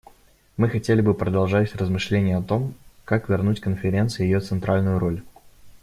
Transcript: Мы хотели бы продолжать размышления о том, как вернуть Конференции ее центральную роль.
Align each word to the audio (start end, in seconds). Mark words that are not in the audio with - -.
Мы 0.57 0.67
хотели 0.67 0.99
бы 1.01 1.13
продолжать 1.13 1.75
размышления 1.75 2.35
о 2.37 2.41
том, 2.41 2.73
как 3.05 3.29
вернуть 3.29 3.59
Конференции 3.59 4.23
ее 4.23 4.39
центральную 4.39 4.97
роль. 4.97 5.21